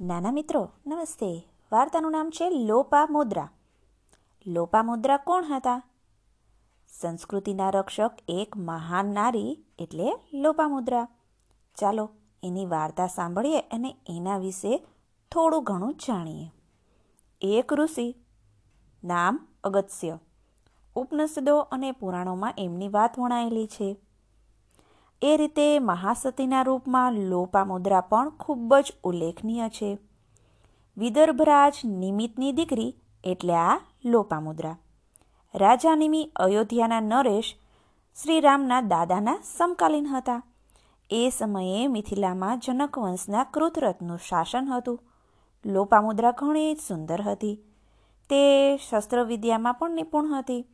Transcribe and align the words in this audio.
નાના 0.00 0.30
મિત્રો, 0.30 0.68
નમસ્તે. 0.86 1.48
વાર્તાનું 1.72 2.12
નામ 2.12 2.30
છે 2.30 2.50
લોપા 2.50 3.06
મુદ્રા 3.10 3.48
લોપા 4.46 4.82
મુદ્રા 4.82 5.16
કોણ 5.16 5.44
હતા? 5.44 5.82
સંસ્કૃતિના 6.88 7.70
રક્ષક 7.70 8.10
એક 8.28 8.56
મહાન 8.56 9.06
નારી 9.06 9.64
એટલે 9.78 10.12
લોપા 10.34 10.68
મુદ્રા 10.68 11.08
ચાલો 11.74 12.10
એની 12.42 12.66
વાર્તા 12.66 13.06
સાંભળીએ 13.06 13.60
અને 13.60 13.96
એના 14.06 14.38
વિશે 14.38 14.86
થોડું 15.32 15.64
ઘણું 15.64 15.94
જાણીએ. 15.94 16.50
એક 17.40 17.72
ઋષિ, 17.72 18.14
નામ 19.04 19.46
અગત્ય. 19.64 20.18
ઉપનિષદો 20.96 21.58
અને 21.58 21.92
પુરાણોમાં 21.92 22.54
એમની 22.58 22.88
વાત 22.88 23.18
વણાયેલી 23.18 23.66
છે. 23.66 23.96
એ 25.22 25.36
રીતે 25.36 25.78
મહાસતીના 25.78 26.62
રૂપમાં 26.62 27.12
લોપામુદ્રા 27.12 28.00
પણ 28.00 28.30
ખૂબ 28.30 28.74
જ 28.74 28.92
ઉલ્લેખનીય 29.04 29.68
છે. 29.68 29.98
વિદર્ભરાજ 30.96 31.74
નિમિતની 31.84 32.52
દીકરી 32.52 32.96
એટલે 33.24 33.54
આ 33.54 33.80
લોપામુદ્રા. 34.04 34.76
રાજા 35.54 35.94
નિમિ 35.94 36.30
અયોધ્યાના 36.36 37.00
નરેશ 37.00 37.56
શ્રીરામના 38.22 38.80
દાદાના 38.80 39.38
સમકાલીન 39.56 40.06
હતા. 40.06 40.42
એ 41.10 41.32
સમયે 41.38 41.86
મિથિલામાં 41.86 42.58
જનકવંશના 42.58 43.44
કૃતરથનું 43.44 44.18
શાસન 44.18 44.66
હતું. 44.66 45.00
લોપામુદ્રા 45.66 46.30
ઘણી 46.30 46.74
સુંદર 46.74 47.20
હતી. 47.20 47.60
તે 48.28 48.76
શસ્ત્રવિદ્યામાં 48.76 49.74
પણ 49.74 49.90
નિપુણ 49.90 50.26
હતી. 50.26 50.66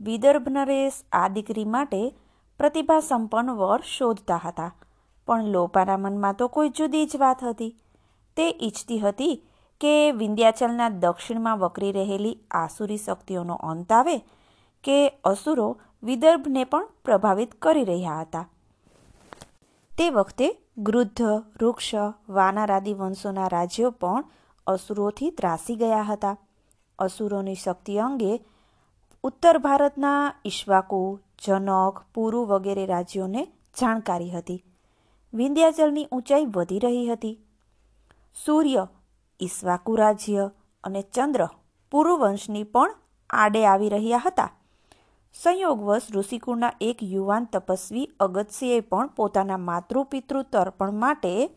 વિદર્ભ 0.00 0.48
નરેશ 0.48 0.92
આ 1.12 1.28
દીકરી 1.28 1.64
માટે 1.64 2.14
પ્રતિભા 2.58 3.00
સંપન્ન 3.00 3.50
વર 3.50 3.82
શોધતા 3.98 4.40
હતા. 4.44 4.74
પણ 5.26 5.44
લોપાના 5.44 5.96
મનમાં 5.96 6.34
તો 6.34 6.48
કોઈ 6.48 6.68
જુદી 6.68 7.06
જ 7.06 7.16
વાત 7.16 7.44
હતી. 7.44 7.76
તે 8.36 8.58
ઈચ્છતી 8.62 8.98
હતી 8.98 9.44
કે 9.80 10.12
વિંધ્યાચલના 10.12 10.88
દક્ષિણમાં 10.88 11.58
વકરી 11.58 11.92
રહેલી 11.92 12.38
આસુરી 12.50 12.96
શક્તિઓનો 12.96 13.54
અંત 13.54 13.92
આવે 13.92 14.18
કે 14.84 15.08
અસુરો 15.08 15.76
વિદર્ભને 16.02 16.64
પણ 16.64 16.88
પ્રભાવિત 17.04 17.54
કરી 17.54 17.84
રહ્યા 17.84 18.20
હતા. 18.20 18.48
તે 19.98 20.10
વખતે 20.10 20.56
ગૃદ્ધ 20.78 21.22
વૃક્ષ, 21.22 21.94
વાનરાદી 22.28 22.94
વંશોના 22.94 23.48
રાજ્યો 23.48 23.90
પણ 23.90 24.24
અસુરોથી 24.66 25.30
ત્રાસી 25.30 25.76
ગયા 25.76 26.02
હતા. 26.02 26.36
અસુરોની 26.98 27.54
શક્તિ 27.54 27.98
અંગે 27.98 28.44
ઉત્તર 29.22 29.58
ભારતના 29.58 30.34
ઈશ્વાકુ 30.44 31.20
જનક, 31.48 31.98
પુરુ 32.14 32.44
વગેરે 32.44 32.86
રાજ્યોને 32.86 33.44
જાણકારી 33.80 34.30
હતી. 34.30 34.64
વિંધ્યાચલની 35.34 36.06
ઊંચાઈ 36.12 36.46
વધી 36.46 36.78
રહી 36.78 37.06
હતી. 37.06 37.38
સૂર્ય 38.46 38.88
ઈશ્વાકુ 39.40 39.96
રાજ્ય 39.96 40.50
અને 40.84 41.02
ચંદ્ર 41.02 41.48
પુરુવંશની 41.90 42.62
પણ 42.62 42.94
આડે 43.30 43.66
આવી 43.66 43.88
રહ્યા 43.88 44.22
હતા. 44.26 44.50
સંયોગવશ 45.42 46.02
ઋષિકુળના 46.14 46.72
એક 46.80 46.98
યુવાન 47.02 47.44
તપસ્વી 47.44 48.10
અગત્યએ 48.20 48.80
પણ 48.80 49.06
પોતાના 49.06 49.56
માતૃપિતૃ 49.56 50.42
તર્પણ 50.42 50.92
માટે 50.92 51.50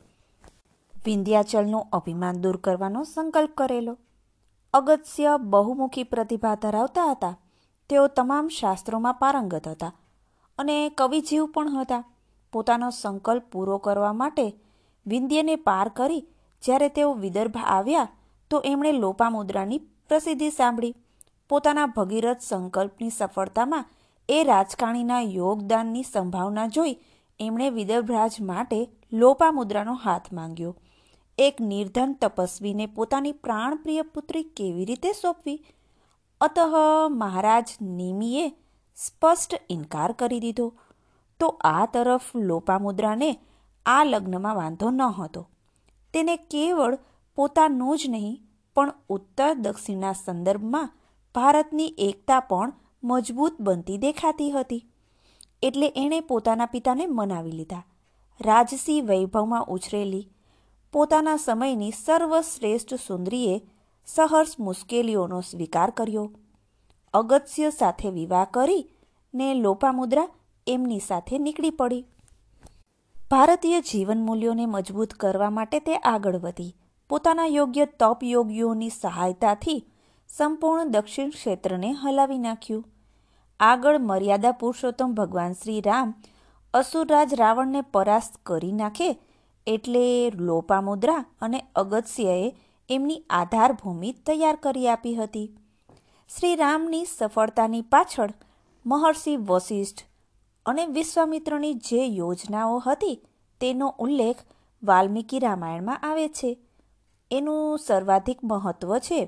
વિંધ્યાચલનું 1.06 1.88
અભિમાન 1.94 2.36
દૂર 2.36 2.58
કરવાનો 2.58 3.03
સંકલ્પ 3.03 3.52
કરેલો. 3.56 3.97
અગત્ય 4.73 5.38
બહુમુખી 5.38 6.03
પ્રતિભા 6.03 6.56
ધરાવતા 6.56 7.12
હતા. 7.12 7.38
તેઓ 7.92 8.08
તમામ 8.08 8.50
શાસ્ત્રોમાં 8.58 9.20
પારંગત 9.22 9.67
હતા 9.67 9.94
અને 10.59 10.78
કવિજીવ 10.89 11.45
પણ 11.45 11.78
હતા. 11.78 12.03
પોતાનો 12.53 12.89
સંકલ્પ 12.89 13.45
પૂરો 13.52 13.78
કરવા 13.78 14.14
માટે 14.14 14.45
વિંધ્યને 15.06 15.56
પાર 15.56 15.88
કરી 15.89 16.25
જ્યારે 16.64 16.89
તેઓ 16.89 17.14
વિદર્ભ 17.14 17.58
આવ્યા 17.66 18.12
તો 18.52 18.62
એમણે 18.66 18.92
લોપામુદ્રાની 18.92 19.81
પ્રસિદ્ધિ 20.09 20.50
સાંભળી. 20.50 20.95
પોતાના 21.50 21.86
ભગીરથ 21.86 22.42
સંકલ્પની 22.42 23.09
સફળતામાં 23.09 23.89
એ 24.30 24.44
રાજકારણીના 24.44 25.22
યોગદાનની 25.22 26.03
સંભાવના 26.03 26.68
જોઈ 26.68 26.96
એમણે 27.40 27.69
વિદર્ભરાજ 27.69 28.38
માટે 28.41 28.80
લોપામુદ્રાનો 29.13 29.96
હાથ 30.03 30.34
માંગ્યો. 30.34 30.74
એક 31.38 31.62
નિર્ધન 31.62 32.16
તપસ્વીને 32.22 32.85
પોતાની 32.85 33.31
પ્રાણપ્રિય 33.31 34.01
પુત્રી 34.01 34.44
કેવી 34.57 34.85
રીતે 34.85 35.12
સોંપવી? 35.12 35.59
અતઃ 36.41 36.59
મહારાજ 37.09 37.68
નિમીએ 37.81 38.50
સ્પષ્ટ 38.96 39.62
ઇનકાર 39.69 40.12
કરી 40.12 40.40
દીધો. 40.40 40.74
તો 41.40 41.47
આ 41.47 41.85
તરફ 41.85 42.35
લોપામુદ્રાને 42.35 43.40
આ 43.85 44.03
લગ્નમાં 44.03 44.56
વાંધો 44.56 44.90
ન 44.90 45.01
હતો. 45.01 45.47
તેને 46.13 46.35
કેવળ 46.35 46.97
પોતાનો 47.35 47.96
જ 47.96 48.09
નહીં, 48.09 48.41
પણ 48.75 48.94
ઉત્તર 49.09 49.53
દક્ષિણના 49.53 50.13
સંદર્ભમાં 50.13 50.90
ભારતની 51.35 51.96
એકતા 51.97 52.40
પણ 52.40 52.74
મજબૂત 53.03 53.62
બનતી 53.62 53.97
દેખાતી 53.97 54.51
હતી. 54.51 54.85
એટલે 55.63 55.94
એણે 55.96 56.19
પોતાના 56.19 56.66
પિતાને 56.66 57.06
મનાવી 57.06 57.51
લીધા. 57.51 57.84
રાજસી 58.41 59.01
વૈભવમાં 59.01 59.66
ઉછરેલી 59.66 60.30
પોતાના 60.94 61.35
સમયની 61.35 61.91
સર્વશ્રેષ્ઠ 61.91 62.94
સુંદરીએ 62.94 63.56
સહર્ષ 64.06 64.59
મુશ્કેલીઓનો 64.59 65.41
સ્વીકાર 65.41 65.89
કર્યો. 65.89 66.31
અગત્ય 67.13 67.69
સાથે 67.69 68.09
વિવાહ 68.09 68.47
કરી 68.53 68.84
ને 69.34 69.53
લોપામુદ્રા 69.53 70.28
એમની 70.67 71.00
સાથે 71.00 71.38
નીકળી 71.38 71.69
પડી. 71.69 72.06
ભારતીય 73.31 73.81
જીવન 73.81 74.25
મૂલ્યોને 74.25 74.66
મજબૂત 74.66 75.13
કરવા 75.13 75.50
માટે 75.50 75.79
તે 75.79 75.95
આગળ 75.95 76.38
વધી. 76.38 76.75
પોતાના 77.09 77.45
યોગ્ય 77.45 77.85
તપ 77.85 78.23
યોગીઓની 78.23 78.89
સહાયતાથી 78.89 79.85
સંપૂર્ણ 80.29 80.91
દક્ષિણ 80.91 81.29
ક્ષેત્રને 81.29 81.91
હલાવી 81.91 82.38
નાખ્યું. 82.38 82.83
આગળ 83.59 83.97
મર્યાદા 84.00 84.51
પુરુષોત્તમ 84.51 85.13
ભગવાન 85.13 85.53
શ્રી 85.53 85.81
રામ 85.81 86.13
અસુરરાજ 86.73 87.33
રાવણને 87.33 87.81
પરાસ્ત 87.81 88.33
કરી 88.45 88.72
નાખે 88.72 89.09
એટલે 89.68 90.29
લોપામુદ્રા 90.29 91.25
અને 91.41 91.63
અગત્યએ 91.75 92.51
એમની 92.91 93.24
આધારભૂમિ 93.29 94.12
તૈયાર 94.25 94.57
કરી 94.63 94.88
આપી 94.88 95.16
હતી. 95.16 95.47
શ્રી 96.29 96.56
રામની 96.56 97.06
સફળતાની 97.06 97.81
પાછળ 97.81 98.34
મહર્ષિ 98.85 99.35
વશિષ્ઠ 99.38 100.06
અને 100.66 100.85
વિશ્વામિત્રની 100.85 101.74
જે 101.74 102.06
યોજનાઓ 102.06 102.78
હતી 102.80 103.18
તેનો 103.62 103.88
ઉલ્લેખ 104.00 104.41
વાલ્મીકી 104.84 105.40
રામાયણમાં 105.40 106.03
આવે 106.03 106.28
છે. 106.28 106.51
એનું 107.31 107.80
સર્વાધિક 107.80 108.40
મહત્વ 108.44 108.97
છે 108.97 109.19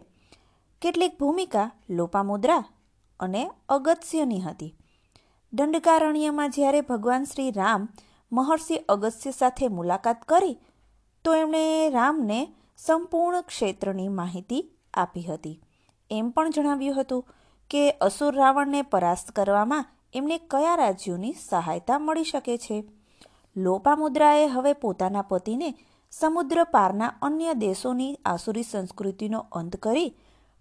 કેટલીક 0.82 1.20
ભૂમિકા 1.20 1.68
લોપામુદ્રા 1.90 2.64
અને 3.20 3.44
અગત્યની 3.70 4.42
હતી. 4.42 4.76
દંડકારણ્યમાં 5.54 6.52
જ્યારે 6.52 6.82
ભગવાન 6.82 7.24
શ્રી 7.24 7.52
રામ 7.52 7.88
મહર્ષિ 8.32 8.78
અગસ્ત્ય 8.90 9.32
સાથે 9.32 9.68
મુલાકાત 9.68 10.24
કરી, 10.24 10.58
તો 11.26 11.36
એમણે 11.36 11.90
રામને 11.90 12.40
સંપૂર્ણ 12.86 13.42
ક્ષેત્રની 13.42 14.08
માહિતી 14.08 14.72
આપી 14.94 15.24
હતી. 15.24 15.62
એમ 16.12 16.30
પણ 16.30 16.50
જણાવ્યું 16.50 17.02
હતું 17.02 17.28
કે 17.70 17.92
અસુર 17.92 18.36
રાવણને 18.36 18.82
પરાસ્ત 18.82 19.32
કરવામાં 19.32 19.86
એમને 20.14 20.38
કયા 20.38 20.76
રાજ્યોની 20.76 21.34
સહાયતા 21.34 22.00
મળી 22.00 22.24
શકે 22.24 22.58
છે. 22.58 22.84
લોપામુદ્રાએ 23.58 24.48
હવે 24.48 24.74
પોતાના 24.74 25.22
પતિને 25.22 25.76
સમુદ્ર 26.12 26.64
પારના 26.64 27.06
અન્ય 27.22 27.54
દેશોની 27.54 28.18
આસુરી 28.26 28.64
સંસ્કૃતિનો 28.64 29.40
અંત 29.52 29.76
કરી 29.76 30.18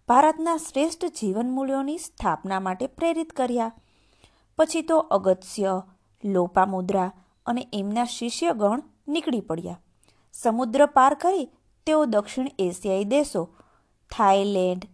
ભારતના 0.08 0.56
શ્રેષ્ઠ 0.56 1.04
જીવન 1.04 1.50
મૂલ્યોની 1.50 1.98
સ્થાપના 1.98 2.60
માટે 2.60 2.86
પ્રેરિત 2.86 3.30
કર્યા. 3.30 3.72
પછી 4.58 4.82
તો 4.82 4.98
અગત્ય, 4.98 5.82
લોપામુદ્રા 6.24 7.12
અને 7.46 7.68
એમના 7.72 8.04
શિષ્યગણ 8.04 8.82
નીકળી 9.08 9.40
પડ્યા. 9.40 9.80
સમુદ્ર 10.32 10.86
પાર 10.86 11.14
કરી 11.14 11.48
તેઓ 11.86 12.04
દક્ષિણ 12.04 12.46
એશિયાઈ 12.58 13.04
દેશો 13.04 13.48
થાઈલેન્ડ 14.10 14.88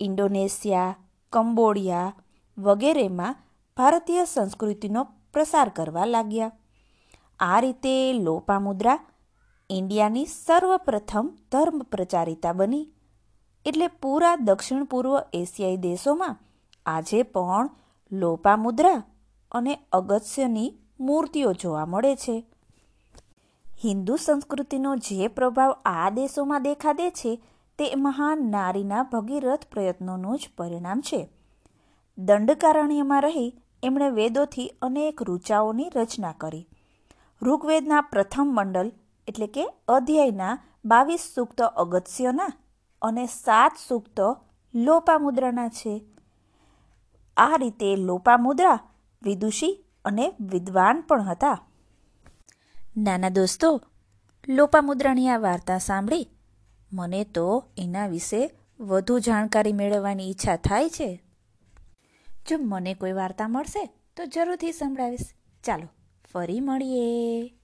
ઇન્ડોનેશિયા, 0.00 0.96
કંબોડિયા 1.32 2.14
વગેરેમાં 2.58 3.36
ભારતીય 3.76 4.24
સંસ્કૃતિનો 4.24 5.04
પ્રસાર 5.04 5.68
કરવા 5.68 6.04
લાગ્યા. 6.04 6.52
આ 7.40 7.60
રીતે 7.60 8.12
લોપામુદ્રા 8.12 8.98
ઇન્ડિયાની 9.70 10.26
સર્વપ્રથમ 10.26 11.30
ધર્મ 11.52 11.78
પ્રચારિતા 11.78 12.52
બની. 12.52 12.92
એટલે 13.66 13.86
પૂરા 13.86 14.36
દક્ષિણ 14.36 14.84
પૂર્વ 14.84 15.18
એશિયાઈ 15.32 15.76
દેશોમાં 15.76 16.36
આજે 16.86 17.22
પણ 17.22 17.70
લોપામુદ્રા 18.12 19.02
અને 19.52 19.78
અગત્યની 19.92 20.78
મૂર્તિઓ 21.00 21.52
જોવા 21.52 21.86
મળે 21.86 22.16
છે. 22.16 22.49
હિન્દુ 23.84 24.16
સંસ્કૃતિનો 24.16 24.96
જે 24.96 25.28
પ્રભાવ 25.28 25.76
આ 25.84 26.10
દેશોમાં 26.10 26.62
દેખાદે 26.62 27.10
છે, 27.10 27.42
તે 27.78 27.94
મહાન 27.94 28.50
નારીના 28.50 29.02
ભગીરથ 29.02 29.64
પ્રયત્નોનું 29.72 30.38
જ 30.38 30.48
પરિણામ 30.58 31.00
છે. 31.00 31.28
દંડકારણ્યમાં 32.18 33.22
રહી 33.22 33.56
એમણે 33.82 34.10
વેદોથી 34.10 34.72
અનેક 34.82 35.22
ઋચાઓની 35.22 35.90
રચના 35.96 36.32
કરી. 36.32 36.68
ઋગ્વેદના 37.42 38.00
પ્રથમ 38.00 38.46
મંડલ, 38.46 38.92
એટલે 39.28 39.46
કે 39.46 39.66
અધ્યાયના 39.88 40.58
બાવીસ 40.84 41.32
સૂક્ત 41.34 41.62
અગત્યના 41.62 42.52
અને 43.02 43.26
સાત 43.26 43.72
સૂક્ત 43.88 44.20
લોપામુદ્રાના 44.74 45.68
છે. 45.68 46.04
આ 47.36 47.56
રીતે 47.56 47.96
લોપામુદ્રા, 47.96 48.78
વિદુષી 49.22 49.84
અને 50.04 50.32
વિદ્વાન 50.40 51.00
પણ 51.00 51.22
હતા. 51.22 51.58
નાના 52.96 53.28
દોસ્તો, 53.28 53.82
લોપામુદ્રાની 54.48 55.28
આ 55.28 55.38
વાર્તા 55.38 55.78
સાંભળી? 55.78 56.28
મને 56.92 57.24
તો 57.24 57.64
એના 57.78 58.06
વિશે 58.06 58.50
વધુ 58.80 59.18
જાણકારી 59.18 59.72
મેળવવાની 59.72 60.30
ઈચ્છા 60.30 60.56
થાય 60.56 60.88
છે. 60.88 61.22
જો 62.48 62.56
મને 62.58 62.94
કોઈ 62.94 63.12
વાર્તા 63.12 63.48
મળશે, 63.48 63.90
તો 64.16 64.26
જરૂરથી 64.26 64.72
સંભળાવીશ. 64.72 65.20
ચાલો, 65.64 65.88
ફરી 66.32 66.60
મળીએ. 66.60 67.59